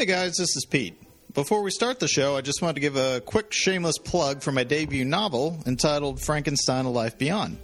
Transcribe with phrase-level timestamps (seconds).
[0.00, 0.98] Hey guys, this is Pete.
[1.34, 4.50] Before we start the show, I just want to give a quick shameless plug for
[4.50, 7.58] my debut novel entitled Frankenstein A Life Beyond.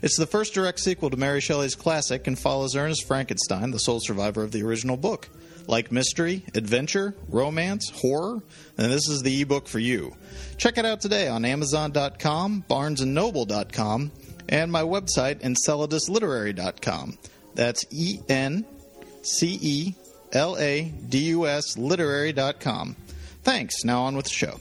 [0.00, 4.00] It's the first direct sequel to Mary Shelley's classic and follows Ernest Frankenstein, the sole
[4.00, 5.28] survivor of the original book.
[5.66, 8.42] Like mystery, adventure, romance, horror,
[8.76, 10.16] then this is the ebook for you.
[10.56, 14.10] Check it out today on Amazon.com, BarnesandNoble.com,
[14.48, 17.18] and my website, EnceladusLiterary.com.
[17.54, 18.64] That's E N
[19.20, 19.94] C E
[20.34, 22.96] L A D U S literary.com.
[23.42, 23.84] Thanks.
[23.84, 24.60] Now on with the show.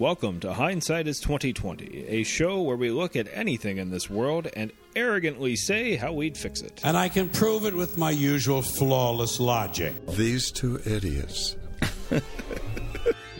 [0.00, 4.48] Welcome to Hindsight is 2020, a show where we look at anything in this world
[4.56, 6.80] and arrogantly say how we'd fix it.
[6.82, 9.94] And I can prove it with my usual flawless logic.
[10.08, 11.54] These two idiots.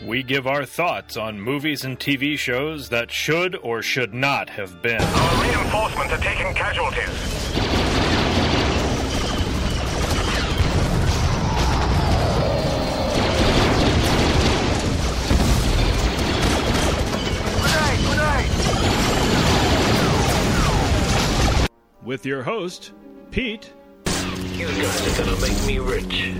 [0.05, 4.81] We give our thoughts on movies and TV shows that should or should not have
[4.81, 5.01] been.
[5.01, 7.44] Our reinforcements are taking casualties.
[22.15, 22.93] With your host,
[23.29, 23.73] Pete
[24.05, 26.31] You guys are gonna make me rich.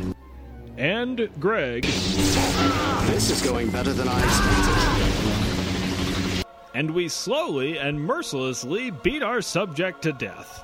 [0.77, 6.45] and Greg, This is going better than I expected.
[6.75, 10.63] and we slowly and mercilessly beat our subject to death.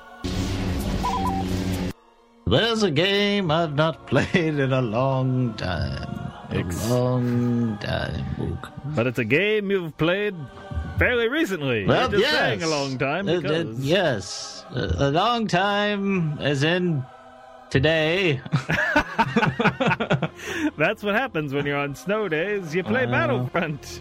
[2.46, 6.08] There's a game I've not played in a long time.
[6.52, 8.58] A long time.
[8.96, 10.34] But it's a game you've played
[10.98, 11.84] fairly recently.
[11.84, 12.38] Well, You're just yes.
[12.38, 14.61] saying a long time Uh, uh, because yes.
[14.74, 17.04] A, long time, as in
[17.70, 18.40] today.
[20.78, 22.74] That's what happens when you're on snow days.
[22.74, 24.00] You play Battlefront.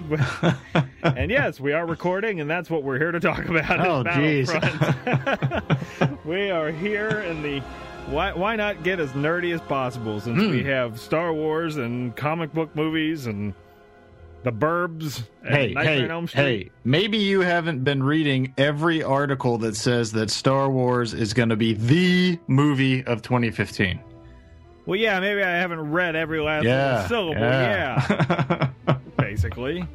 [1.04, 3.80] and yes, we are recording, and that's what we're here to talk about.
[3.86, 4.48] Oh, jeez.
[6.26, 7.60] We are here in the.
[8.08, 10.52] Why, why not get as nerdy as possible since Hmm.
[10.52, 13.54] we have Star Wars and comic book movies and
[14.44, 16.72] the Burbs hey, Nightmare hey, hey.
[16.84, 21.56] Maybe you haven't been reading every article that says that Star Wars is going to
[21.56, 24.00] be the movie of 2015.
[24.88, 27.08] Well, yeah, maybe I haven't read every last Yeah.
[27.08, 27.40] syllable.
[27.42, 28.70] yeah.
[28.88, 29.86] Yeah, basically.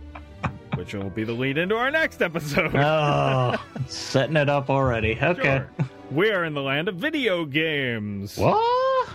[0.77, 2.75] Which will be the lead into our next episode.
[2.77, 3.56] oh,
[3.89, 5.15] setting it up already.
[5.23, 5.43] Okay.
[5.43, 5.71] Sure.
[6.12, 8.37] We are in the land of video games.
[8.39, 8.62] What?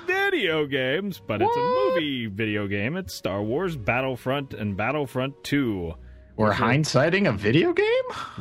[0.07, 2.95] Video games, but it's a movie video game.
[2.97, 5.93] It's Star Wars Battlefront and Battlefront 2.
[6.37, 7.85] We're hindsighting a video game?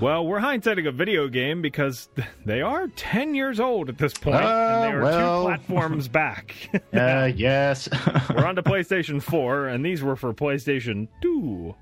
[0.00, 2.08] Well, we're hindsighting a video game because
[2.46, 5.42] they are 10 years old at this point, and they Uh, are well.
[5.42, 6.54] two platforms back.
[6.94, 7.88] Uh, yes.
[8.30, 11.74] we're on to PlayStation 4, and these were for PlayStation 2.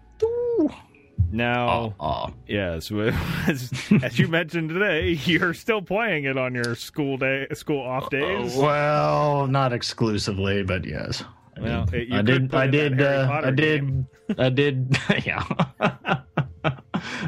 [1.30, 2.30] Now, oh.
[2.46, 2.90] Yes,
[3.46, 3.70] as,
[4.02, 8.56] as you mentioned today, you're still playing it on your school day, school off days.
[8.56, 11.22] Well, not exclusively, but yes.
[11.60, 12.54] Well, it- you I did.
[12.54, 13.00] I did.
[13.02, 14.06] Uh, I did.
[14.38, 14.96] I did.
[15.24, 15.44] Yeah.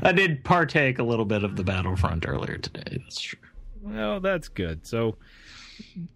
[0.03, 2.99] I did partake a little bit of the Battlefront earlier today.
[3.05, 3.39] That's true.
[3.83, 4.87] Well, that's good.
[4.87, 5.17] So,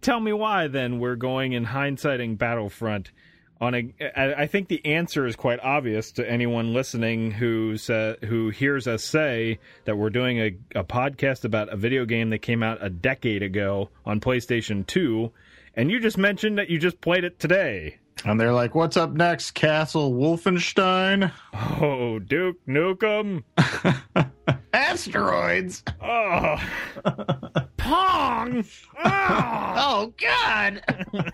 [0.01, 3.11] tell me why then we're going in hindsighting Battlefront
[3.61, 3.95] on a.
[4.17, 9.03] I think the answer is quite obvious to anyone listening who sa who hears us
[9.05, 12.91] say that we're doing a, a podcast about a video game that came out a
[12.91, 15.33] decade ago on PlayStation Two,
[15.75, 17.99] and you just mentioned that you just played it today.
[18.25, 21.33] And they're like, "What's up next, Castle Wolfenstein?
[21.81, 23.43] Oh, Duke Nukem.
[24.73, 25.83] Asteroids?
[26.03, 26.57] Oh,
[27.85, 28.65] Pong.
[29.05, 29.61] Oh.
[29.77, 30.83] Oh God!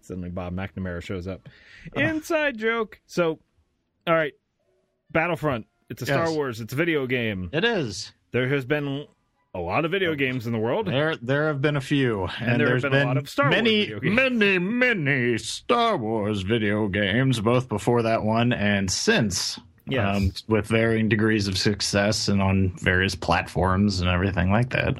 [0.00, 1.48] Suddenly, Bob McNamara shows up.
[1.94, 3.00] Inside joke.
[3.06, 3.38] So,
[4.06, 4.32] all right,
[5.10, 5.66] Battlefront.
[5.88, 6.34] It's a Star Yes.
[6.36, 6.60] Wars.
[6.60, 7.50] It's a video game.
[7.52, 8.12] It is.
[8.32, 9.06] There has been
[9.54, 10.86] a lot of video games in the world.
[10.86, 13.46] There, there have been a few, and, there have there's been a lot of Star
[13.46, 14.14] Wars many, video games.
[14.16, 19.58] many, many Star Wars video games, both before that one and since.
[19.88, 20.16] Yes.
[20.16, 24.96] um, with varying degrees of success and on various platforms and everything like that.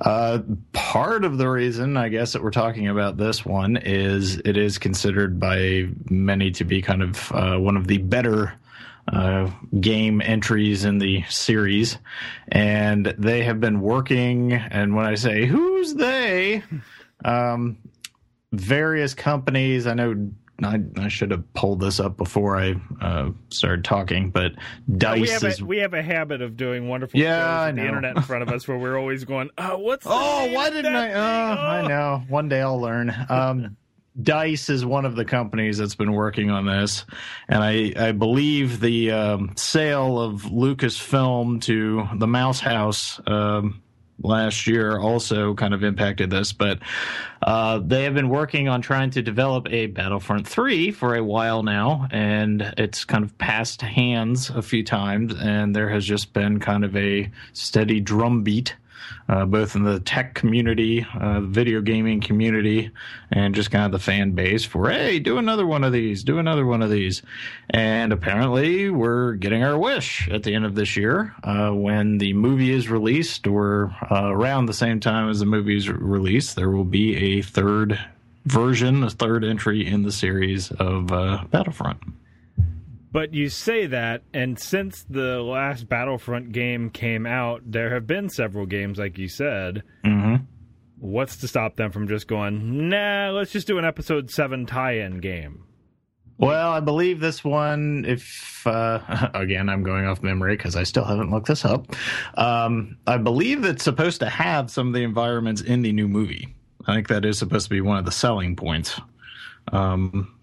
[0.00, 0.40] Uh,
[0.72, 4.76] part of the reason, I guess, that we're talking about this one is it is
[4.76, 8.52] considered by many to be kind of uh, one of the better
[9.10, 11.96] uh, game entries in the series,
[12.48, 14.52] and they have been working.
[14.52, 16.62] And when I say who's they,
[17.24, 17.78] um,
[18.52, 19.86] various companies.
[19.86, 20.30] I know
[20.62, 24.52] I, I should have pulled this up before I uh, started talking, but
[24.96, 25.60] Dice we have is.
[25.60, 28.48] a we have a habit of doing wonderful Yeah, shows the internet in front of
[28.48, 31.12] us where we're always going, oh, what's the oh, why didn't I?
[31.12, 31.64] Oh, thing?
[31.84, 32.22] I know.
[32.28, 33.14] One day I'll learn.
[33.28, 33.76] Um,
[34.20, 37.04] Dice is one of the companies that's been working on this,
[37.48, 43.80] and I, I believe the um, sale of Lucasfilm to the Mouse House um,
[44.22, 46.78] last year also kind of impacted this, but
[47.42, 51.62] uh, they have been working on trying to develop a Battlefront 3 for a while
[51.62, 56.58] now, and it's kind of passed hands a few times, and there has just been
[56.58, 58.74] kind of a steady drumbeat
[59.28, 62.90] uh, both in the tech community, uh, video gaming community,
[63.30, 66.38] and just kind of the fan base for, hey, do another one of these, do
[66.38, 67.22] another one of these.
[67.70, 72.32] And apparently, we're getting our wish at the end of this year uh, when the
[72.32, 76.70] movie is released, or uh, around the same time as the movie is released, there
[76.70, 77.98] will be a third
[78.46, 81.98] version, a third entry in the series of uh, Battlefront.
[83.10, 88.28] But you say that, and since the last Battlefront game came out, there have been
[88.28, 89.82] several games, like you said.
[90.04, 90.44] Mm-hmm.
[90.98, 94.98] What's to stop them from just going, nah, let's just do an episode 7 tie
[94.98, 95.64] in game?
[96.36, 101.04] Well, I believe this one, if, uh, again, I'm going off memory because I still
[101.04, 101.86] haven't looked this up.
[102.34, 106.54] Um, I believe it's supposed to have some of the environments in the new movie.
[106.86, 109.00] I think that is supposed to be one of the selling points.
[109.72, 110.38] Um,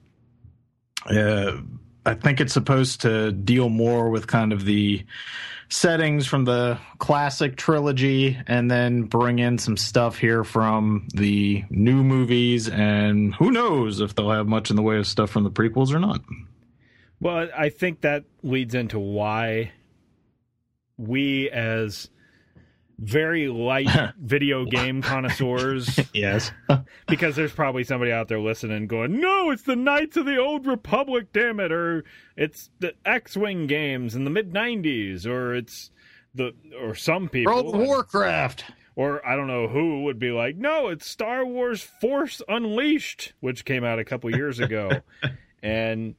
[1.10, 1.58] uh,
[2.06, 5.06] I think it's supposed to deal more with kind of the
[5.70, 12.04] settings from the classic trilogy and then bring in some stuff here from the new
[12.04, 15.50] movies and who knows if they'll have much in the way of stuff from the
[15.50, 16.22] prequels or not.
[17.20, 19.72] Well, I think that leads into why
[20.98, 22.10] we as
[22.98, 23.90] very light
[24.20, 26.00] video game connoisseurs.
[26.14, 26.52] yes.
[27.08, 30.66] because there's probably somebody out there listening going, no, it's the Knights of the Old
[30.66, 31.72] Republic, damn it.
[31.72, 32.04] Or
[32.36, 35.26] it's the X Wing games in the mid 90s.
[35.26, 35.92] Or it's
[36.34, 37.54] the, or some people.
[37.54, 38.66] World of Warcraft.
[38.96, 43.66] Or I don't know who would be like, no, it's Star Wars Force Unleashed, which
[43.66, 45.02] came out a couple years ago.
[45.62, 46.16] and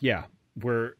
[0.00, 0.24] yeah,
[0.60, 0.94] we're.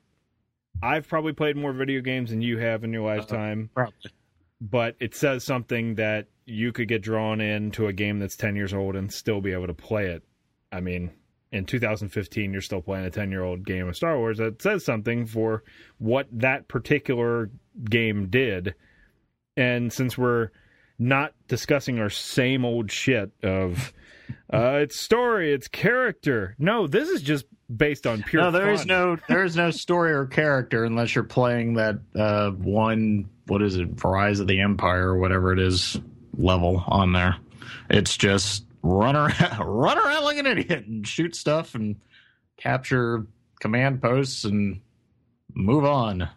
[0.83, 3.71] I've probably played more video games than you have in your lifetime.
[3.73, 4.11] Uh, probably
[4.61, 8.75] but it says something that you could get drawn into a game that's 10 years
[8.75, 10.23] old and still be able to play it.
[10.73, 11.11] I mean,
[11.53, 14.39] in 2015, you're still playing a 10 year old game of Star Wars.
[14.39, 15.63] That says something for
[15.99, 17.51] what that particular
[17.89, 18.75] game did.
[19.57, 20.51] And since we're
[20.99, 23.93] not discussing our same old shit of
[24.53, 26.55] uh, it's story, it's character.
[26.59, 28.43] No, this is just based on pure.
[28.43, 32.51] No, there is no there is no story or character unless you're playing that uh,
[32.51, 33.29] one.
[33.51, 34.03] What is it?
[34.05, 35.99] Rise of the Empire or whatever it is
[36.37, 37.37] level on there.
[37.91, 41.97] It's just run around, run around like an idiot and shoot stuff and
[42.57, 43.27] capture
[43.59, 44.81] command posts and
[45.53, 46.29] move on.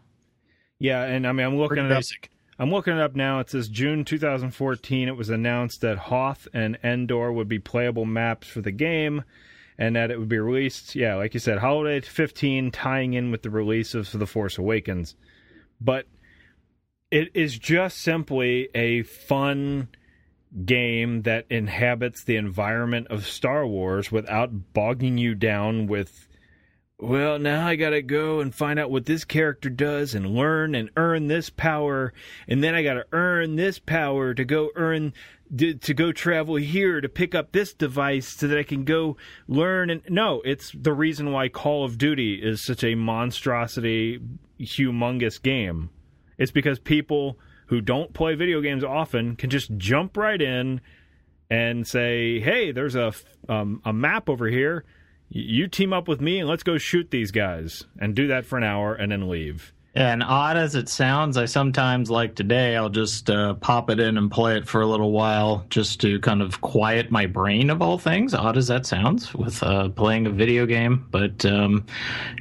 [0.80, 2.24] Yeah, and I mean, I'm looking Pretty it basic.
[2.26, 2.30] up.
[2.60, 3.40] I'm looking it up now.
[3.40, 5.08] It says June 2014.
[5.08, 9.24] It was announced that Hoth and Endor would be playable maps for the game,
[9.78, 10.96] and that it would be released.
[10.96, 15.16] Yeah, like you said, holiday 15, tying in with the release of The Force Awakens.
[15.80, 16.06] But
[17.14, 19.88] it is just simply a fun
[20.66, 26.28] game that inhabits the environment of Star Wars without bogging you down with
[27.00, 30.90] well, now I gotta go and find out what this character does and learn and
[30.98, 32.14] earn this power,
[32.48, 35.14] and then I gotta earn this power to go earn
[35.56, 39.18] to go travel here to pick up this device so that I can go
[39.48, 39.92] learn.
[39.92, 44.20] And no, it's the reason why Call of Duty is such a monstrosity,
[44.60, 45.92] humongous game.
[46.38, 47.38] It's because people
[47.68, 50.82] who don't play video games often can just jump right in
[51.50, 53.14] and say, "Hey, there's a
[53.50, 54.84] um, a map over here."
[55.36, 58.58] you team up with me and let's go shoot these guys and do that for
[58.58, 59.73] an hour and then leave.
[59.96, 64.18] And odd as it sounds, I sometimes like today, I'll just uh, pop it in
[64.18, 67.82] and play it for a little while just to kind of quiet my brain of
[67.82, 68.34] all things.
[68.34, 71.06] Odd as that sounds with uh, playing a video game.
[71.12, 71.86] But um,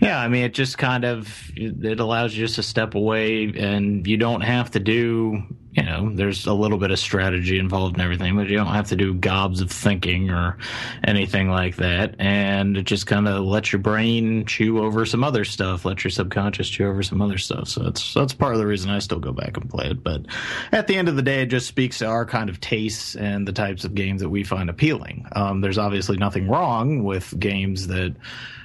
[0.00, 4.06] yeah, I mean, it just kind of, it allows you just to step away and
[4.06, 8.02] you don't have to do you know, there's a little bit of strategy involved in
[8.02, 10.58] everything, but you don't have to do gobs of thinking or
[11.02, 12.14] anything like that.
[12.18, 16.10] And it just kind of lets your brain chew over some other stuff, let your
[16.10, 17.68] subconscious chew over some other stuff.
[17.68, 20.04] So that's that's part of the reason I still go back and play it.
[20.04, 20.26] But
[20.72, 23.48] at the end of the day, it just speaks to our kind of tastes and
[23.48, 25.26] the types of games that we find appealing.
[25.32, 28.14] Um, there's obviously nothing wrong with games that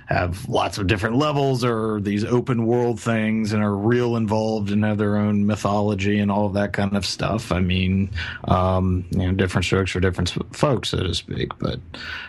[0.08, 4.86] have lots of different levels or these open world things and are real involved and
[4.86, 7.52] have their own mythology and all of that kind of stuff.
[7.52, 8.10] I mean,
[8.46, 11.50] um, you know, different strokes for different folks, so to speak.
[11.60, 11.80] But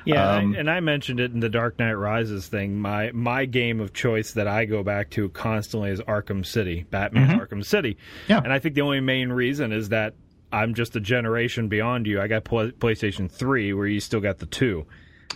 [0.04, 2.80] yeah, um, and I mentioned it in the Dark Knight Rises thing.
[2.80, 7.28] My my game of choice that I go back to constantly is Arkham City, Batman
[7.38, 7.46] Mhm.
[7.48, 7.96] Arkham City.
[8.26, 8.40] Yeah.
[8.42, 10.14] and I think the only main reason is that
[10.50, 12.20] I'm just a generation beyond you.
[12.20, 14.86] I got PlayStation Three, where you still got the two.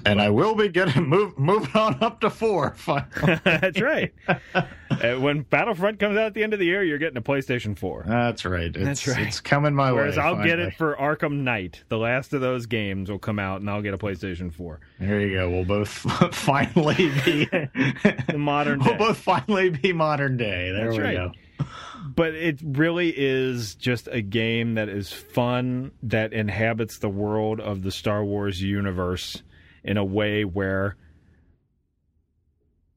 [0.05, 2.75] And I will be getting move moving on up to four.
[3.45, 4.13] That's right.
[4.27, 7.79] uh, when Battlefront comes out at the end of the year, you're getting a PlayStation
[7.79, 8.05] 4.
[8.07, 8.75] That's right.
[8.75, 9.27] It's, That's right.
[9.27, 10.23] It's coming my Whereas way.
[10.23, 11.85] I'll get it for Arkham Knight.
[11.89, 14.81] The last of those games will come out, and I'll get a PlayStation 4.
[14.99, 15.51] There you go.
[15.51, 15.89] We'll both
[16.35, 17.49] finally be
[18.37, 18.87] modern day.
[18.89, 20.73] We'll both finally be modern day.
[20.73, 21.17] There That's we right.
[21.59, 21.65] go.
[22.17, 27.83] but it really is just a game that is fun that inhabits the world of
[27.83, 29.43] the Star Wars universe
[29.85, 30.97] in a way where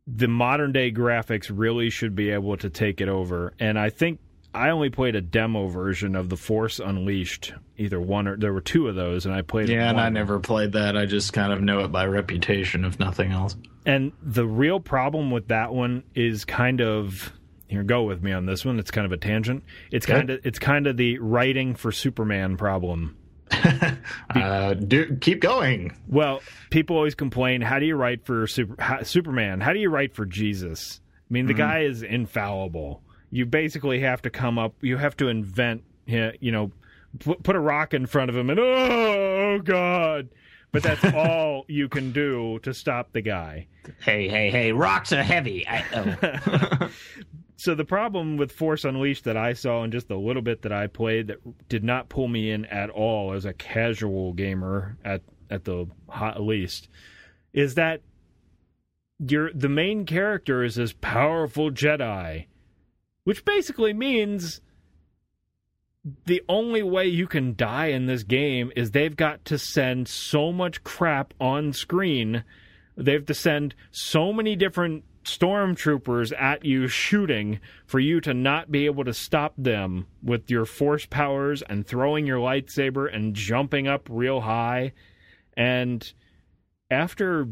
[0.07, 4.19] the modern day graphics really should be able to take it over and I think
[4.53, 8.61] I only played a demo version of The Force Unleashed either one or there were
[8.61, 10.95] two of those and I played Yeah, and I never played that.
[10.95, 13.57] I just kind of know it by reputation, if nothing else.
[13.85, 17.33] And the real problem with that one is kind of
[17.67, 18.79] here go with me on this one.
[18.79, 19.63] It's kind of a tangent.
[19.91, 20.13] It's Okay.
[20.19, 23.17] kind of it's kind of the writing for Superman problem.
[24.35, 25.95] Uh, do, keep going.
[26.07, 29.61] Well, people always complain, how do you write for super, how, Superman?
[29.61, 30.99] How do you write for Jesus?
[31.29, 33.01] I mean, the guy is infallible.
[33.31, 36.71] You basically have to come up, you have to invent, you know,
[37.19, 40.29] put, put a rock in front of him and, oh, God.
[40.71, 43.67] But that's all you can do to stop the guy.
[44.01, 44.73] Hey, hey, hey!
[44.73, 45.65] Rocks are heavy.
[45.65, 46.89] I, oh.
[47.65, 50.71] So the problem with Force Unleashed that I saw and just the little bit that
[50.71, 55.23] I played that did not pull me in at all as a casual gamer at
[55.49, 56.89] at the hot least
[57.53, 58.01] is that
[59.17, 62.45] your the main character is this powerful Jedi,
[63.23, 64.61] which basically means
[66.27, 70.51] the only way you can die in this game is they've got to send so
[70.51, 72.43] much crap on screen.
[72.95, 78.71] They have to send so many different stormtroopers at you shooting for you to not
[78.71, 83.87] be able to stop them with your force powers and throwing your lightsaber and jumping
[83.87, 84.93] up real high.
[85.57, 86.11] And
[86.89, 87.47] after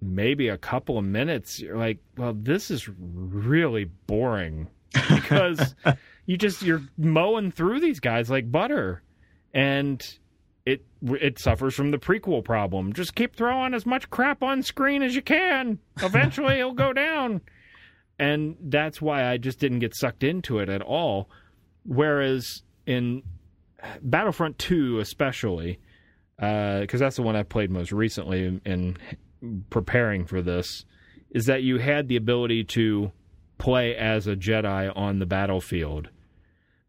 [0.00, 5.74] maybe a couple of minutes, you're like, well, this is really boring because
[6.26, 9.02] you just you're mowing through these guys like butter,
[9.54, 10.18] and
[10.66, 12.92] it it suffers from the prequel problem.
[12.92, 15.78] Just keep throwing as much crap on screen as you can.
[16.02, 17.40] Eventually, it'll go down,
[18.18, 21.30] and that's why I just didn't get sucked into it at all.
[21.84, 23.22] Whereas in
[24.02, 25.78] Battlefront Two, especially,
[26.40, 30.84] uh, because that's the one I played most recently in, in preparing for this,
[31.30, 33.12] is that you had the ability to
[33.58, 36.08] play as a Jedi on the battlefield.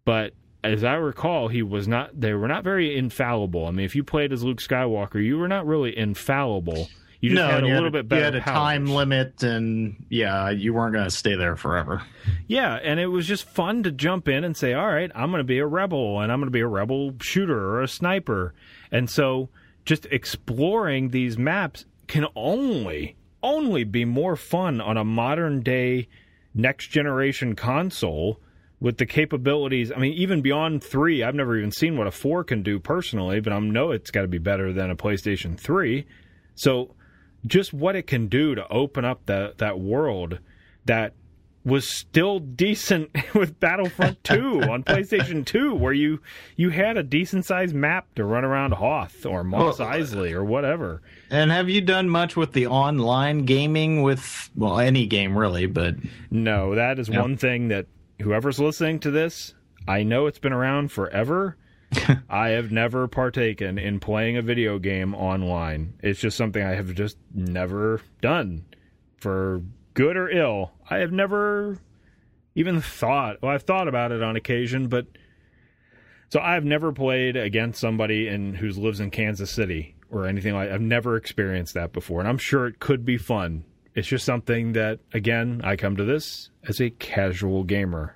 [0.03, 0.33] But
[0.67, 2.19] as I recall, he was not.
[2.19, 3.65] They were not very infallible.
[3.65, 6.87] I mean, if you played as Luke Skywalker, you were not really infallible.
[7.19, 8.19] You just no, had a little bit better.
[8.19, 12.03] You had a time limit, and yeah, you weren't going to stay there forever.
[12.47, 15.39] Yeah, and it was just fun to jump in and say, "All right, I'm going
[15.39, 18.53] to be a rebel, and I'm going to be a rebel shooter or a sniper."
[18.91, 19.49] And so,
[19.83, 26.07] just exploring these maps can only only be more fun on a modern day
[26.53, 28.39] next generation console
[28.79, 29.91] with the capabilities.
[29.91, 33.39] I mean, even beyond 3, I've never even seen what a 4 can do personally,
[33.39, 36.05] but I know it's got to be better than a PlayStation 3.
[36.55, 36.93] So,
[37.45, 40.39] just what it can do to open up that that world
[40.85, 41.13] that
[41.63, 46.19] was still decent with Battlefront 2 on PlayStation 2 where you
[46.55, 51.01] you had a decent sized map to run around Hoth or Well, Eisley or whatever.
[51.29, 55.95] And have you done much with the online gaming with well any game really, but
[56.31, 57.21] No, that is Yep.
[57.21, 57.85] one thing that
[58.21, 59.53] whoever's listening to this,
[59.87, 61.57] I know it's been around forever.
[62.29, 65.93] I have never partaken in playing a video game online.
[66.03, 68.65] It's just something I have just never done.
[69.17, 69.61] For
[69.93, 71.79] good or ill, I have never
[72.55, 73.41] even thought.
[73.41, 75.07] Well, I've thought about it on occasion, but
[76.29, 80.69] so I've never played against somebody in who lives in Kansas City or anything like.
[80.69, 83.63] I've never experienced that before, and I'm sure it could be fun.
[83.97, 88.15] It's just something that, again, I come to this as a casual gamer.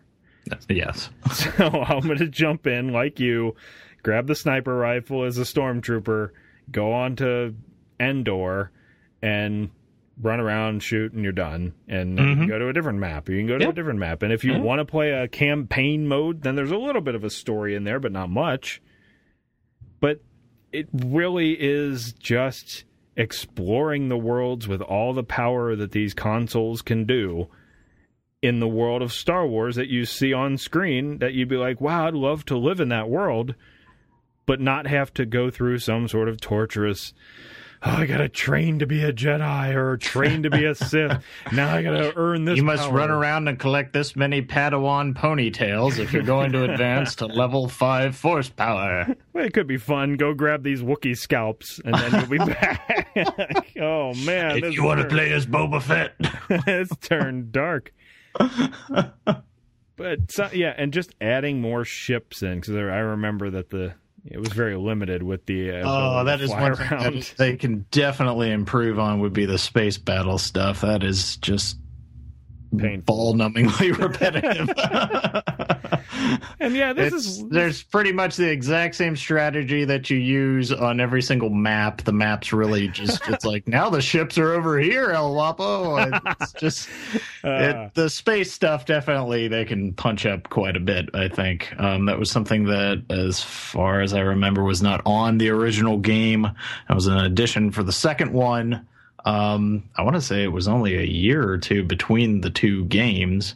[0.69, 1.09] yes.
[1.33, 3.55] So I'm going to jump in like you,
[4.03, 6.29] grab the sniper rifle as a stormtrooper,
[6.69, 7.55] go on to
[7.99, 8.69] Endor,
[9.23, 9.71] and
[10.21, 11.73] run around, shoot, and you're done.
[11.87, 12.51] And then you can mm-hmm.
[12.51, 14.21] go to a different map, or you can go to a different map.
[14.21, 14.63] And if you mm-hmm.
[14.63, 17.85] want to play a campaign mode, then there's a little bit of a story in
[17.85, 18.83] there, but not much.
[19.99, 20.21] But
[20.71, 22.83] it really is just
[23.15, 27.47] exploring the worlds with all the power that these consoles can do
[28.41, 31.79] in the world of Star Wars that you see on screen that you'd be like,
[31.79, 33.53] wow, I'd love to live in that world,
[34.45, 37.13] but not have to go through some sort of torturous
[37.83, 41.23] oh, I gotta train to be a Jedi or train to be a Sith.
[41.51, 42.57] Now I gotta earn this.
[42.57, 46.63] You must power." run around and collect this many Padawan ponytails if you're going to
[46.71, 49.15] advance to level five force power.
[49.33, 50.15] Well, it could be fun.
[50.17, 53.67] Go grab these Wookiee scalps, and then you'll be back.
[53.79, 56.13] oh man, If you want to play as Boba Fett.
[56.67, 57.93] it's turned dark.
[59.95, 63.93] but so, yeah, and just adding more ships in because I remember that the
[64.25, 65.71] it was very limited with the.
[65.71, 69.57] Uh, Oh, that is one thing that they can definitely improve on would be the
[69.57, 70.81] space battle stuff.
[70.81, 71.77] That is just
[72.77, 73.33] Painful.
[73.33, 74.69] ball-numbingly repetitive.
[76.59, 80.71] And yeah, this it's, is there's pretty much the exact same strategy that you use
[80.71, 82.03] on every single map.
[82.03, 85.97] The map's really just it's like now the ships are over here, El Guapo.
[85.97, 86.89] It's just
[87.43, 88.85] uh, it, the space stuff.
[88.85, 91.09] Definitely, they can punch up quite a bit.
[91.13, 95.37] I think um, that was something that, as far as I remember, was not on
[95.37, 96.45] the original game.
[96.45, 98.87] It was an addition for the second one.
[99.25, 102.85] Um, I want to say it was only a year or two between the two
[102.85, 103.55] games.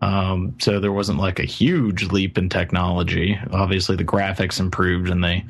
[0.00, 3.38] Um, so there wasn't like a huge leap in technology.
[3.50, 5.44] Obviously, the graphics improved and they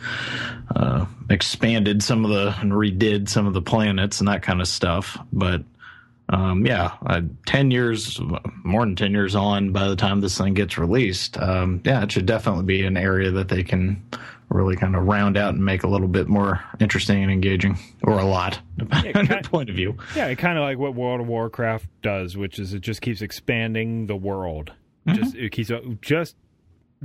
[0.75, 4.69] uh, expanded some of the and redid some of the planets and that kind of
[4.69, 5.19] stuff.
[5.33, 5.63] But
[6.29, 8.21] um, yeah, uh, ten years,
[8.65, 12.13] more than ten years on by the time this thing gets released, um, yeah, it
[12.13, 14.03] should definitely be an area that they can
[14.49, 18.19] really kind of round out and make a little bit more interesting and engaging, or
[18.19, 19.97] a lot, depending on your point of view.
[20.15, 24.07] yeah, kind of like what World of Warcraft does, which is it just keeps expanding
[24.07, 24.73] the world.
[25.07, 25.23] Mm-hmm.
[25.23, 26.37] Just it keeps just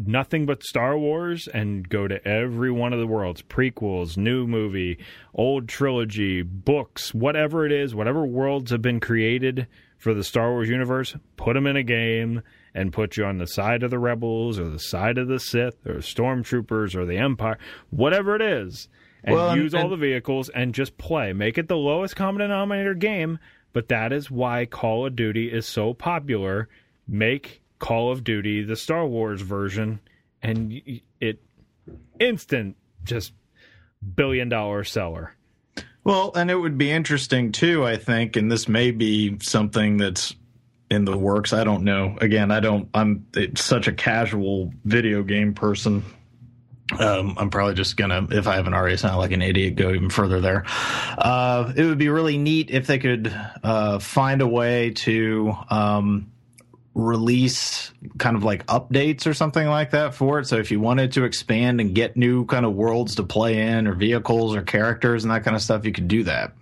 [0.08, 4.98] nothing but Star Wars and go to every one of the worlds, prequels, new movie,
[5.34, 9.68] old trilogy, books, whatever it is, whatever worlds have been created
[9.98, 12.42] for the Star Wars universe, put them in a game
[12.74, 15.86] and put you on the side of the rebels or the side of the Sith
[15.86, 17.58] or stormtroopers or the Empire,
[17.90, 18.88] whatever it is.
[19.24, 21.34] And Well, and- use all and- the vehicles and just play.
[21.34, 23.38] Make it the lowest common denominator game,
[23.74, 26.68] but that is why Call of Duty is so popular.
[27.08, 30.00] Make Call of Duty the Star Wars version
[30.42, 30.82] and
[31.20, 31.42] it
[32.20, 33.34] instant just
[34.16, 35.36] billion dollar seller.
[36.04, 40.36] Well, and it would be interesting too, I think, and this may be something that's
[40.92, 41.54] in the works.
[41.54, 42.18] I don't know.
[42.22, 42.88] Again, I don't.
[42.94, 46.04] I'm such a casual video game person.
[47.00, 50.10] Um, I'm probably just gonna, if I haven't already sounded like an idiot, go even
[50.10, 50.66] further there.
[51.18, 56.32] Uh, it would be really neat if they could uh, find a way to um,
[56.94, 60.46] release kind of like updates or something like that for it.
[60.46, 63.88] So if you wanted to expand and get new kind of worlds to play in,
[63.88, 66.54] or vehicles, or characters, and that kind of stuff, you could do that.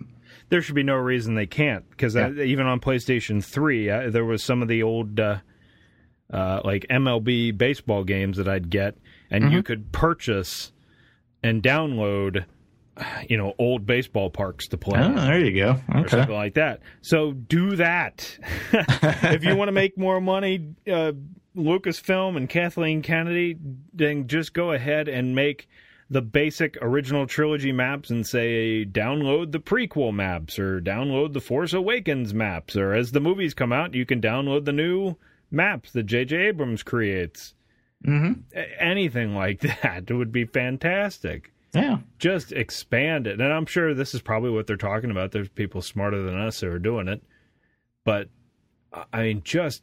[0.48, 4.42] There should be no reason they can't because even on PlayStation 3, uh, there was
[4.42, 5.38] some of the old uh,
[6.32, 8.96] uh, like MLB baseball games that I'd get,
[9.30, 10.72] and you could purchase
[11.42, 12.44] and download,
[13.28, 15.00] you know, old baseball parks to play.
[15.00, 15.80] Oh, there you go.
[15.94, 16.80] or something like that.
[17.02, 18.38] So do that.
[18.72, 21.12] if you want to make more money, uh,
[21.56, 23.56] Lucasfilm and Kathleen Kennedy,
[23.92, 25.68] then just go ahead and make
[26.08, 31.72] the basic original trilogy maps and say download the prequel maps or download the Force
[31.72, 35.16] Awakens maps or as the movies come out, you can download the new
[35.50, 36.36] maps that J.J.
[36.36, 37.54] Abrams creates.
[38.04, 38.58] Mm-hmm.
[38.78, 41.98] Anything like that would be fantastic Yeah.
[42.18, 43.40] just expand it.
[43.40, 45.32] And I'm sure this is probably what they're talking about.
[45.32, 47.22] There's people smarter than us who are doing it.
[48.04, 48.28] But
[49.12, 49.82] I mean, just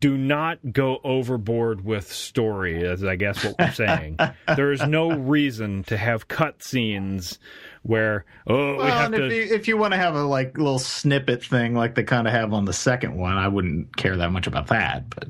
[0.00, 4.18] do not go overboard with story, as I guess what we're saying.
[4.56, 7.36] there is no reason to have cutscenes
[7.82, 10.78] where oh we have and if you, if you want to have a like little
[10.78, 14.32] snippet thing like they kind of have on the second one, I wouldn't care that
[14.32, 15.08] much about that.
[15.10, 15.28] But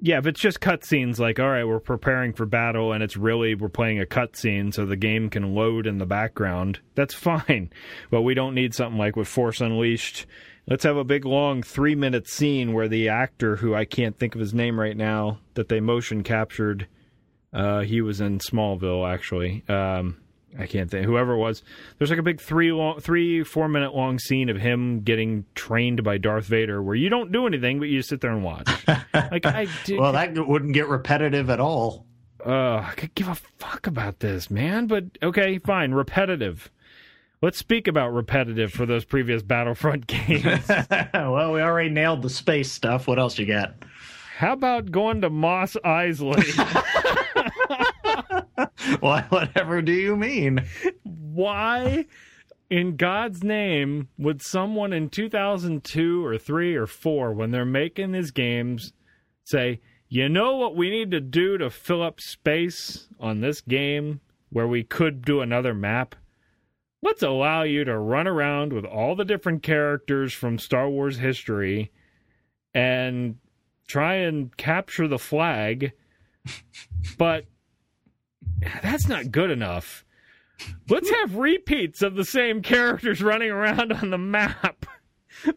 [0.00, 3.54] Yeah, if it's just cutscenes, like all right, we're preparing for battle, and it's really
[3.54, 6.80] we're playing a cutscene, so the game can load in the background.
[6.94, 7.70] That's fine,
[8.10, 10.26] but we don't need something like with Force Unleashed.
[10.66, 14.34] Let's have a big long three minute scene where the actor, who I can't think
[14.34, 16.88] of his name right now, that they motion captured,
[17.52, 19.62] uh, he was in Smallville actually.
[19.68, 20.16] Um,
[20.58, 21.62] I can't think whoever it was.
[21.98, 26.04] There's like a big three long, three four minute long scene of him getting trained
[26.04, 28.68] by Darth Vader, where you don't do anything but you just sit there and watch.
[29.14, 32.06] like I did, well, that wouldn't get repetitive at all.
[32.44, 34.86] uh, I could give a fuck about this, man.
[34.86, 36.70] But okay, fine, repetitive.
[37.42, 40.66] Let's speak about repetitive for those previous Battlefront games.
[41.14, 43.06] well, we already nailed the space stuff.
[43.06, 43.74] What else you got?
[44.38, 46.42] How about going to Mos Eisley?
[49.02, 50.64] Well, whatever do you mean?
[51.02, 52.06] Why,
[52.70, 58.30] in God's name, would someone in 2002 or 3 or 4, when they're making these
[58.30, 58.92] games,
[59.44, 64.20] say, you know what we need to do to fill up space on this game
[64.50, 66.14] where we could do another map?
[67.04, 71.92] let's allow you to run around with all the different characters from Star Wars history
[72.72, 73.36] and
[73.86, 75.92] try and capture the flag,
[77.18, 77.44] but
[78.82, 80.04] that's not good enough.
[80.88, 84.86] Let's have repeats of the same characters running around on the map.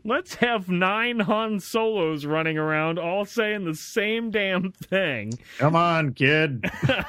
[0.03, 5.33] Let's have nine Han Solos running around, all saying the same damn thing.
[5.59, 6.65] Come on, kid.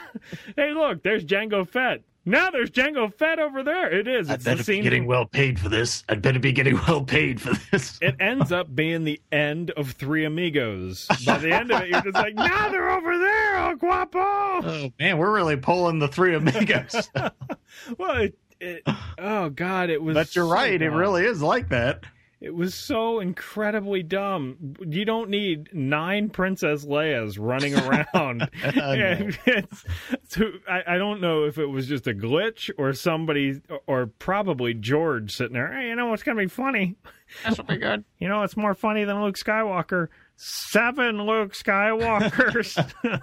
[0.56, 2.02] hey, look, there's Jango Fett.
[2.28, 3.90] Now there's Jango Fett over there.
[3.90, 4.28] It is.
[4.28, 4.82] It's the scene.
[4.82, 6.04] getting well paid for this.
[6.10, 7.98] I'd better be getting well paid for this.
[8.02, 11.06] it ends up being the end of Three Amigos.
[11.24, 14.18] By the end of it, you're just like, now they're over there, El Guapo.
[14.20, 17.10] Oh man, we're really pulling the three amigos.
[17.96, 18.82] well, it, it,
[19.16, 20.12] oh god, it was.
[20.12, 22.04] but you're so right, it really is like that.
[22.40, 24.74] It was so incredibly dumb.
[24.86, 28.48] You don't need nine Princess Leia's running around.
[28.62, 29.84] Yeah, it's,
[30.28, 34.74] so I, I don't know if it was just a glitch or somebody, or probably
[34.74, 35.72] George sitting there.
[35.72, 36.96] Hey, you know what's going to be funny?
[37.44, 38.04] That's be good.
[38.18, 40.08] You know, it's more funny than Luke Skywalker.
[40.36, 43.22] Seven Luke Skywalkers.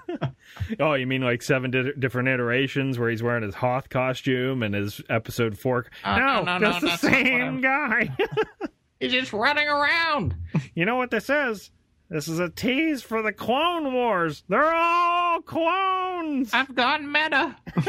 [0.80, 4.76] oh, you mean like seven di- different iterations where he's wearing his Hoth costume and
[4.76, 5.86] his episode four?
[6.04, 8.18] Uh, no, no, no, just no, the that's not what same guy.
[9.00, 10.36] He's just running around.
[10.76, 11.72] you know what this is?
[12.10, 14.44] This is a tease for the Clone Wars.
[14.48, 16.52] They're all clones.
[16.54, 17.56] I've gone meta.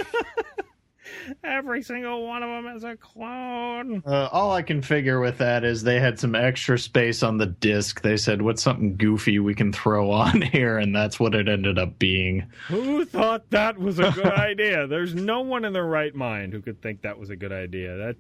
[1.45, 4.03] Every single one of them is a clone.
[4.07, 7.47] Uh, all I can figure with that is they had some extra space on the
[7.47, 8.03] disc.
[8.03, 11.79] They said, "What's something goofy we can throw on here?" And that's what it ended
[11.79, 12.47] up being.
[12.69, 14.87] Who thought that was a good idea?
[14.87, 17.97] There's no one in their right mind who could think that was a good idea.
[17.97, 18.17] That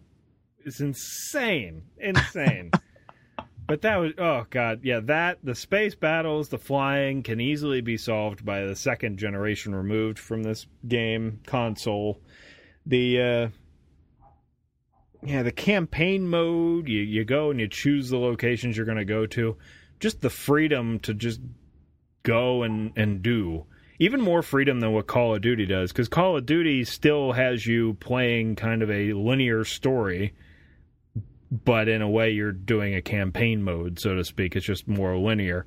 [0.66, 1.82] is insane.
[1.98, 2.72] Insane.
[3.66, 7.96] but that was oh god, yeah, that the space battles, the flying can easily be
[7.96, 12.20] solved by the second generation removed from this game console.
[12.84, 13.48] The uh
[15.22, 19.04] yeah, the campaign mode, you you go and you choose the locations you're going to
[19.04, 19.56] go to.
[19.98, 21.40] Just the freedom to just
[22.22, 23.66] go and and do
[23.98, 27.66] even more freedom than what Call of Duty does because Call of Duty still has
[27.66, 30.34] you playing kind of a linear story
[31.50, 34.56] but in a way you're doing a campaign mode so to speak.
[34.56, 35.66] It's just more linear.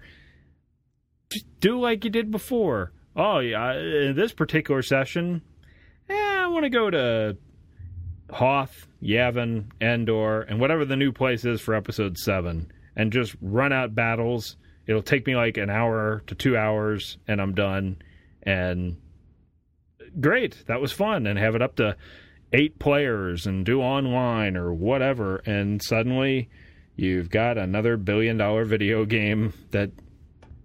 [1.32, 2.92] Just do like you did before.
[3.16, 5.42] Oh yeah in this particular session
[6.10, 7.38] eh, I want to go to
[8.32, 13.74] Hoth, Yavin, Endor, and whatever the new place is for episode 7 and just run
[13.74, 14.58] out battles.
[14.88, 17.98] It'll take me like an hour to 2 hours and I'm done.
[18.44, 18.98] And
[20.20, 21.96] great, that was fun and have it up to
[22.52, 26.50] 8 players and do online or whatever and suddenly
[26.96, 29.92] you've got another billion dollar video game that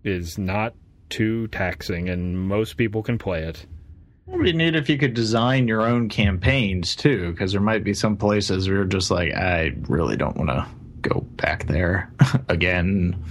[0.02, 0.74] is not
[1.08, 3.66] too taxing and most people can play it.
[4.26, 7.84] It would be neat if you could design your own campaigns too, because there might
[7.84, 10.66] be some places where you're just like, I really don't want to
[11.02, 12.10] go back there
[12.48, 13.22] again,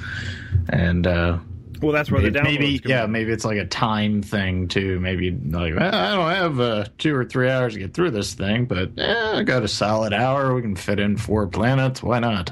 [0.70, 1.40] and uh,
[1.82, 3.12] Well, that's where the It- downloads maybe come yeah in.
[3.12, 7.14] maybe it's like a time thing too maybe like "Well, i don't have uh, two
[7.16, 10.54] or three hours to get through this thing but eh, i got a solid hour
[10.54, 12.52] we can fit in four planets why not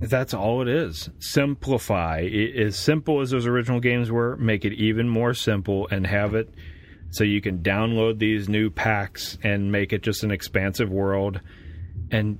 [0.00, 1.10] That's all it is.
[1.20, 2.18] Simplify.
[2.22, 6.34] I- As simple as those original games were, make it even more simple and have
[6.34, 6.52] it
[7.10, 11.40] so you can download these new packs and make it just an expansive world
[12.10, 12.38] and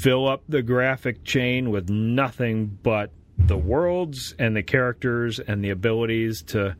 [0.00, 5.70] fill up the graphic chain with nothing but the worlds and the characters and the
[5.70, 6.76] abilities to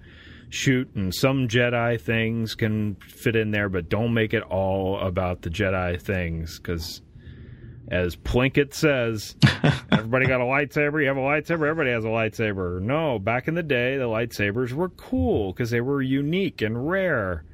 [0.51, 5.43] shoot and some Jedi things can fit in there, but don't make it all about
[5.43, 7.01] the Jedi things because
[7.89, 9.37] as Plinkett says,
[9.93, 11.01] everybody got a lightsaber.
[11.03, 11.69] You have a lightsaber.
[11.69, 12.81] Everybody has a lightsaber.
[12.81, 17.45] No, back in the day, the lightsabers were cool because they were unique and rare.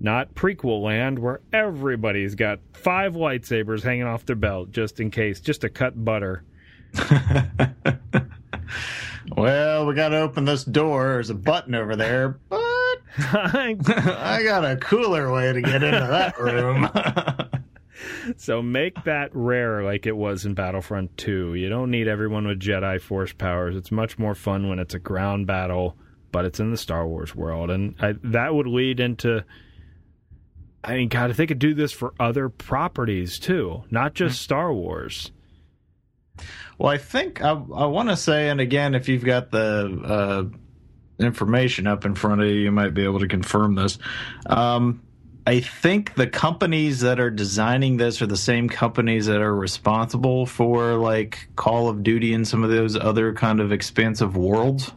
[0.00, 5.40] Not prequel land where everybody's got five lightsabers hanging off their belt just in case,
[5.40, 6.44] just to cut butter.
[9.36, 12.58] well we gotta open this door there's a button over there but
[13.18, 16.88] i got a cooler way to get into that room
[18.36, 21.54] so make that rare like it was in Battlefront 2.
[21.54, 23.76] You don't need everyone with Jedi Force powers.
[23.76, 25.96] It's much more fun when it's a ground battle,
[26.30, 27.70] but it's in the Star Wars world.
[27.70, 29.44] And I, that would lead into.
[30.84, 34.44] I mean, God, if they could do this for other properties too, not just hmm.
[34.44, 35.30] Star Wars.
[36.82, 41.24] Well, I think I, I want to say, and again, if you've got the uh,
[41.24, 44.00] information up in front of you, you might be able to confirm this.
[44.46, 45.00] Um,
[45.46, 50.44] I think the companies that are designing this are the same companies that are responsible
[50.44, 54.90] for like Call of Duty and some of those other kind of expansive worlds.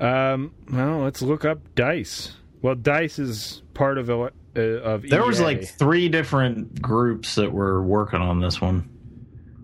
[0.00, 2.32] Um, well, let's look up Dice.
[2.62, 7.80] Well, Dice is part of uh, of There was like three different groups that were
[7.80, 8.90] working on this one.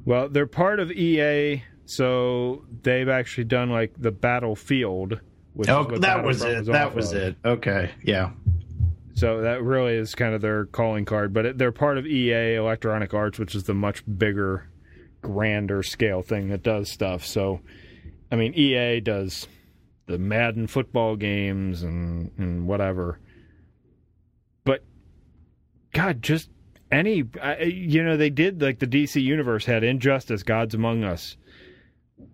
[0.05, 5.21] Well, they're part of EA, so they've actually done like the Battlefield.
[5.55, 6.65] Which Oh, that was it.
[6.67, 7.19] That was of.
[7.19, 7.37] it.
[7.45, 8.31] Okay, yeah.
[9.15, 11.33] So that really is kind of their calling card.
[11.35, 14.71] But it, they're part of EA Electronic Arts, which is the much bigger,
[15.21, 17.27] grander scale thing that does stuff.
[17.27, 17.61] So,
[18.33, 19.47] I mean, EA does
[20.07, 23.19] the Madden football games and and whatever.
[24.65, 24.85] But
[25.93, 26.49] God, just
[26.91, 31.37] any I, you know they did like the DC universe had Injustice, Gods Among Us,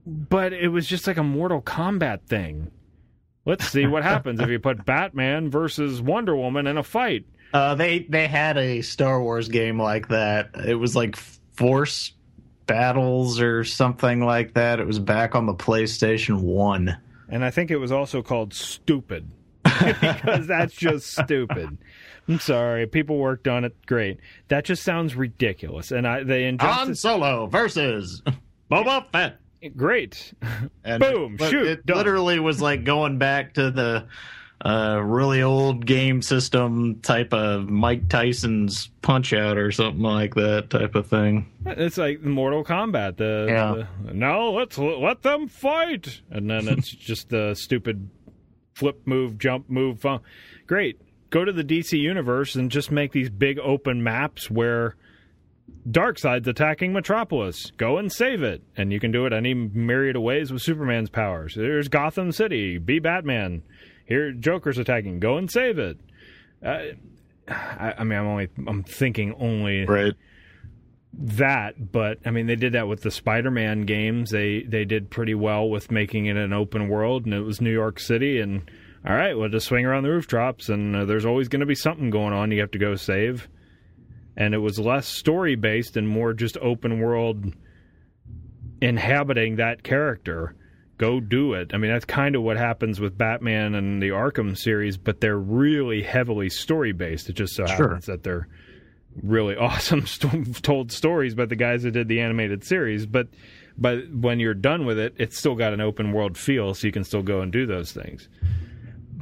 [0.07, 2.71] but it was just like a Mortal Kombat thing.
[3.45, 7.27] Let's see what happens if you put Batman versus Wonder Woman in a fight.
[7.53, 10.51] Uh, they they had a Star Wars game like that.
[10.67, 11.17] It was like
[11.55, 12.13] Force
[12.67, 14.81] Battles or something like that.
[14.81, 16.99] It was back on the PlayStation One.
[17.29, 19.31] And I think it was also called Stupid
[20.01, 21.79] because that's just stupid.
[22.29, 23.75] I'm sorry, people worked on it.
[23.87, 24.19] Great.
[24.49, 25.93] That just sounds ridiculous.
[25.93, 28.23] And I the Han injustice Solo versus
[28.71, 29.39] Boba Fett.
[29.77, 30.33] great.
[30.85, 31.97] And Boom, but shoot, It done.
[31.99, 34.07] literally was like going back to the
[34.65, 40.71] uh, really old game system type of Mike Tyson's Punch Out or something like that
[40.71, 41.47] type of thing.
[41.67, 43.19] It's like Mortal Kombat.
[43.19, 43.85] The, Yeah.
[44.07, 48.09] the no, let's let them fight, and then it's just the stupid
[48.77, 50.01] flip move, jump move.
[50.01, 50.21] Fun.
[50.67, 51.01] Great.
[51.31, 54.95] Go to the DC universe and just make these big open maps where
[55.91, 57.73] Darkseid's attacking Metropolis.
[57.77, 61.11] Go and save it, and you can do it any myriad of ways with Superman's
[61.11, 61.55] powers.
[61.55, 62.79] There's Gotham City.
[62.79, 63.63] Be Batman.
[64.05, 65.19] Here, Joker's attacking.
[65.19, 65.99] Go and save it.
[66.65, 66.79] Uh,
[67.49, 70.15] I, I mean, I'm only I'm thinking only Right.
[71.19, 74.31] That, but I mean, they did that with the Spider-Man games.
[74.31, 77.73] They they did pretty well with making it an open world, and it was New
[77.73, 78.41] York City.
[78.41, 78.71] And
[79.07, 81.75] all right, well, just swing around the rooftops, and uh, there's always going to be
[81.75, 82.51] something going on.
[82.51, 83.49] You have to go save,
[84.37, 87.55] and it was less story based and more just open world,
[88.81, 90.55] inhabiting that character.
[90.99, 91.73] Go do it.
[91.75, 95.39] I mean, that's kind of what happens with Batman and the Arkham series, but they're
[95.39, 97.29] really heavily story based.
[97.29, 97.89] It just so Sure.
[97.89, 98.49] happens that they're
[99.23, 103.29] really awesome sto- told stories by the guys that did the animated series but
[103.79, 106.93] but when you're done with it it's still got an open world feel so you
[106.93, 108.29] can still go and do those things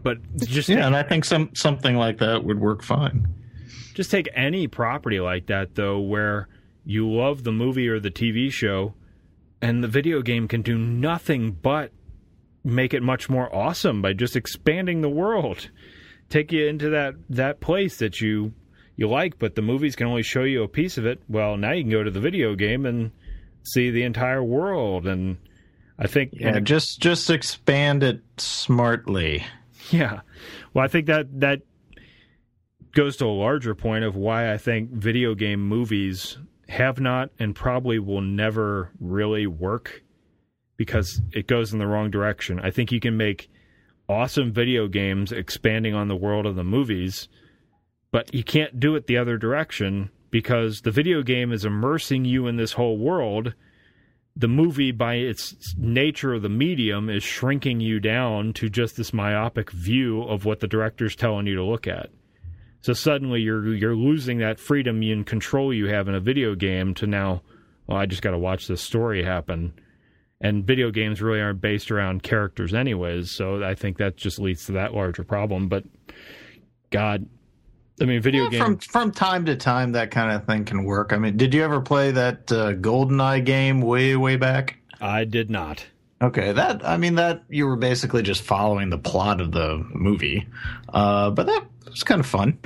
[0.02, 3.26] but just Yeah, and I think some something like that would work fine.
[3.94, 6.48] just take any property like that though where
[6.84, 8.94] you love the movie or the TV show
[9.62, 11.92] and the video game can do nothing but
[12.62, 15.70] make it much more awesome by just expanding the world
[16.28, 18.52] take you into that that place that you
[18.96, 21.72] you like but the movies can only show you a piece of it well now
[21.72, 23.10] you can go to the video game and
[23.62, 25.36] see the entire world and
[25.98, 29.44] i think Yeah, just just expand it smartly.
[29.90, 30.20] Yeah.
[30.72, 31.60] Well, I think that that
[32.92, 37.54] goes to a larger point of why I think video game movies have not and
[37.54, 40.02] probably will never really work
[40.76, 42.58] because it goes in the wrong direction.
[42.60, 43.50] I think you can make
[44.08, 47.28] awesome video games expanding on the world of the movies,
[48.14, 52.46] but you can't do it the other direction because the video game is immersing you
[52.46, 53.54] in this whole world
[54.36, 59.12] the movie by its nature of the medium is shrinking you down to just this
[59.12, 62.10] myopic view of what the director's telling you to look at.
[62.82, 66.94] So suddenly you're you're losing that freedom and control you have in a video game
[66.94, 67.42] to now,
[67.88, 69.72] well, I just got to watch this story happen.
[70.40, 74.66] And video games really aren't based around characters anyways, so I think that just leads
[74.66, 75.84] to that larger problem, but
[76.90, 77.26] god,
[78.00, 80.84] I mean video Yeah, games from from time to time, that kind of thing can
[80.84, 81.12] work.
[81.12, 84.78] I mean, did you ever play that uh, GoldenEye game way way back?
[85.00, 85.86] I did not.
[86.22, 90.46] Okay, that I mean that you were basically just following the plot of the movie,
[90.88, 92.58] uh, but that was kind of fun.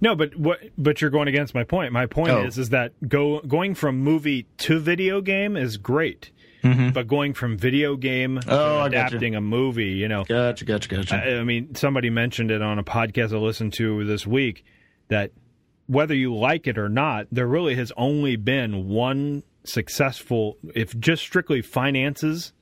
[0.00, 0.60] No, but what?
[0.76, 1.92] But you're going against my point.
[1.92, 2.44] My point Oh.
[2.44, 6.30] is, is that go going from movie to video game is great,
[6.92, 8.50] but going from video game Mm-hmm.
[8.50, 9.06] Oh, to gotcha.
[9.16, 11.16] adapting a movie, you know, Gotcha, gotcha, gotcha.
[11.16, 14.64] I, I mean, somebody mentioned it on a podcast I listened to this week
[15.08, 15.30] that
[15.86, 21.22] whether you like it or not, there really has only been one successful, if just
[21.22, 22.52] strictly finances.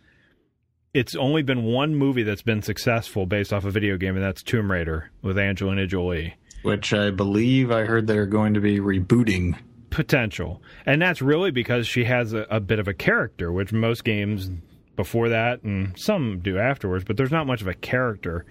[0.93, 4.43] It's only been one movie that's been successful based off a video game, and that's
[4.43, 6.35] Tomb Raider with Angelina Jolie.
[6.63, 9.57] Which I believe I heard they're going to be rebooting.
[9.95, 10.61] Potential.
[10.85, 14.51] And that's really because she has a, a bit of a character, which most games
[14.97, 18.45] before that and some do afterwards, but there's not much of a character.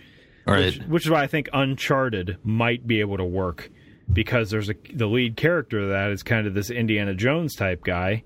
[0.47, 0.65] Right.
[0.65, 3.69] Which, which is why I think Uncharted might be able to work
[4.11, 7.83] because there's a the lead character of that is kind of this Indiana Jones type
[7.83, 8.23] guy.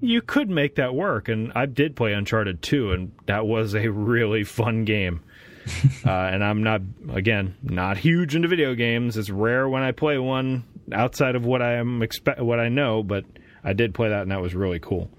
[0.00, 3.88] You could make that work, and I did play Uncharted 2, and that was a
[3.88, 5.22] really fun game.
[6.06, 9.16] uh, and I'm not again not huge into video games.
[9.16, 13.02] It's rare when I play one outside of what I am expect what I know,
[13.02, 13.24] but
[13.62, 15.10] I did play that and that was really cool.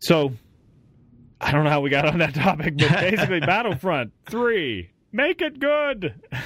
[0.00, 0.32] So
[1.40, 5.58] I don't know how we got on that topic, but basically Battlefront 3, make it
[5.58, 6.14] good.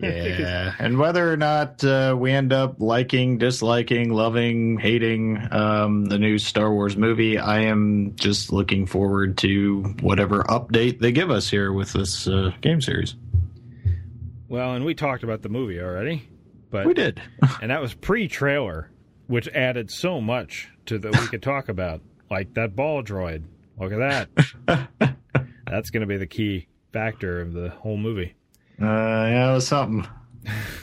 [0.00, 6.18] Yeah, and whether or not uh, we end up liking, disliking, loving, hating um, the
[6.18, 11.50] new Star Wars movie, I am just looking forward to whatever update they give us
[11.50, 13.16] here with this uh, game series.
[14.48, 16.28] Well, and we talked about the movie already,
[16.70, 17.20] but We did.
[17.62, 18.90] and that was pre-trailer,
[19.26, 22.00] which added so much to that we could talk about,
[22.30, 23.44] like that ball droid.
[23.78, 24.28] Look at
[24.66, 25.16] that.
[25.66, 28.34] That's going to be the key factor of the whole movie.
[28.80, 30.06] Uh, yeah, it was something.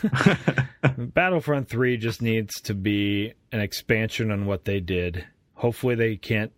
[0.97, 5.25] Battlefront 3 just needs to be an expansion on what they did.
[5.53, 6.51] Hopefully they can't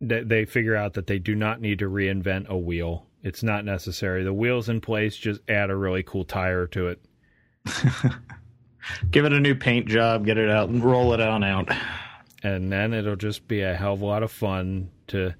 [0.00, 3.06] they they figure out that they do not need to reinvent a wheel.
[3.22, 4.22] It's not necessary.
[4.22, 7.00] The wheels in place just add a really cool tire to it.
[9.10, 11.70] Give it a new paint job, get it out, and roll it on out.
[12.42, 15.34] and then it'll just be a hell of a lot of fun to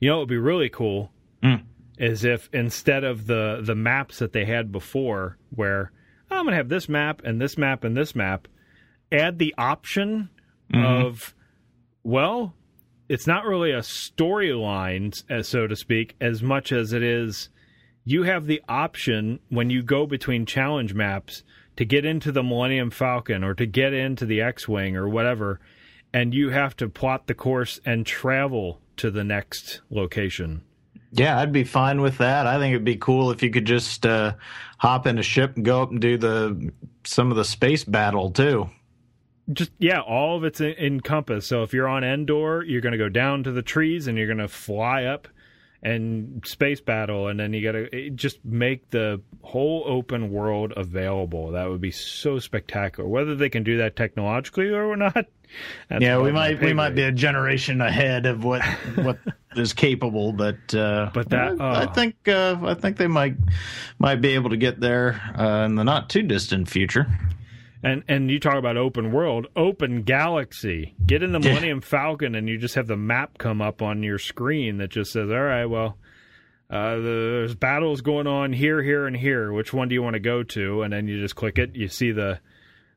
[0.00, 1.10] you know it would be really cool
[1.42, 1.62] Mm.
[1.98, 5.90] is if instead of the the maps that they had before where
[6.30, 8.46] "Oh, i'm gonna have this map and this map and this map
[9.12, 10.28] add the option
[10.72, 11.34] of
[12.04, 12.54] well
[13.08, 17.48] it's not really a storyline so to speak as much as it is
[18.04, 21.42] you have the option when you go between challenge maps
[21.76, 25.60] to get into the Millennium Falcon or to get into the X-wing or whatever
[26.16, 30.62] and you have to plot the course and travel to the next location.
[31.12, 32.46] Yeah, I'd be fine with that.
[32.46, 34.34] I think it'd be cool if you could just uh,
[34.78, 36.72] hop in a ship and go up and do the
[37.04, 38.70] some of the space battle too.
[39.52, 41.48] Just yeah, all of it's en- encompassed.
[41.48, 44.26] So if you're on Endor, you're going to go down to the trees and you're
[44.26, 45.28] going to fly up
[45.86, 51.52] and space battle and then you got to just make the whole open world available.
[51.52, 53.08] That would be so spectacular.
[53.08, 55.26] Whether they can do that technologically or not.
[56.00, 58.64] yeah, we might we might be a generation ahead of what
[58.96, 59.18] what
[59.54, 61.92] is capable, but uh, But that- I, I oh.
[61.92, 63.36] think uh, I think they might
[64.00, 67.06] might be able to get there uh, in the not too distant future.
[67.82, 70.94] And and you talk about open world, open galaxy.
[71.04, 74.18] Get in the Millennium Falcon, and you just have the map come up on your
[74.18, 75.98] screen that just says, "All right, well,
[76.70, 79.52] uh, there's battles going on here, here, and here.
[79.52, 81.76] Which one do you want to go to?" And then you just click it.
[81.76, 82.40] You see the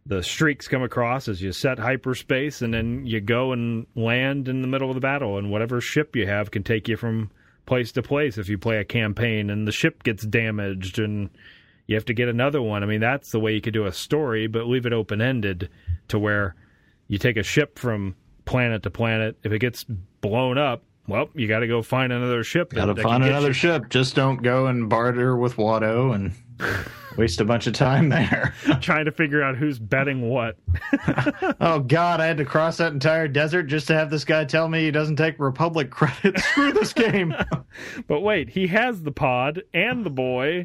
[0.05, 4.61] the streaks come across as you set hyperspace, and then you go and land in
[4.61, 5.37] the middle of the battle.
[5.37, 7.31] And whatever ship you have can take you from
[7.65, 11.29] place to place if you play a campaign, and the ship gets damaged and
[11.89, 12.83] you have to get another one.
[12.83, 15.69] I mean, that's the way you could do a story, but leave it open ended
[16.09, 16.53] to where
[17.07, 19.39] you take a ship from planet to planet.
[19.43, 19.85] If it gets
[20.21, 22.73] blown up, well, you got to go find another ship.
[22.73, 23.89] Got to find another you- ship.
[23.89, 26.33] Just don't go and barter with Watto and
[27.17, 28.53] waste a bunch of time there.
[28.81, 30.57] trying to figure out who's betting what.
[31.59, 34.69] oh God, I had to cross that entire desert just to have this guy tell
[34.69, 36.39] me he doesn't take Republic credit.
[36.39, 37.35] Screw this game.
[38.07, 40.63] But wait, he has the pod and the boy,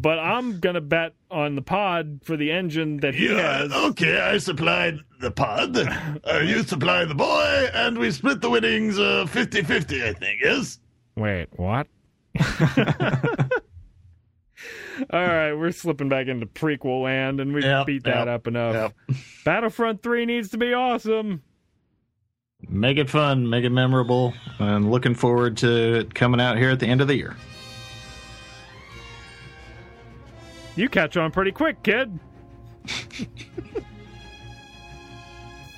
[0.00, 3.72] but I'm gonna bet on the pod for the engine that he has.
[3.72, 5.76] okay, I supplied the pod.
[5.76, 10.40] Uh, you supply the boy, and we split the winnings uh, 50 50, I think,
[10.42, 10.78] yes?
[11.16, 11.86] Wait, what?
[15.08, 18.46] All right, we're slipping back into prequel land, and we Yep, beat that yep, up
[18.46, 18.74] enough.
[19.08, 19.16] yep.
[19.44, 21.42] Battlefront 3 needs to be awesome.
[22.68, 26.78] Make it fun, make it memorable, and looking forward to it coming out here at
[26.80, 27.36] the end of the year.
[30.76, 32.18] You catch on pretty quick, kid.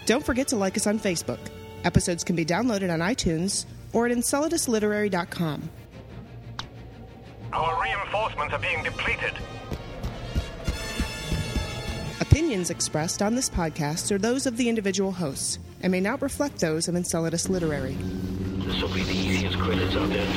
[0.06, 1.38] Don't forget to like us on Facebook.
[1.84, 5.70] Episodes can be downloaded on iTunes or at enceladusliterary.com.
[7.52, 9.34] Our reinforcements are being depleted.
[12.20, 16.60] Opinions expressed on this podcast are those of the individual hosts and may not reflect
[16.60, 17.92] those of Enceladus Literary.
[17.92, 20.32] This will be the easiest credits out there to.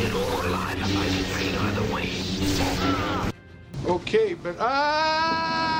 [0.00, 2.10] Dead or alive, I get paid either way.
[3.86, 5.79] Okay, but ah.